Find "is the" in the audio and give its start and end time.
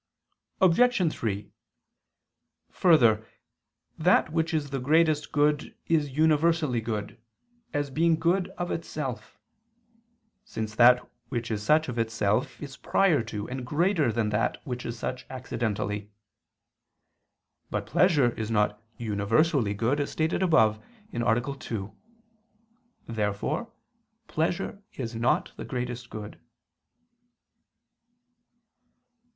4.51-4.79